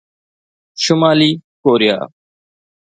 شمالي 0.83 1.31
Korea 1.63 1.97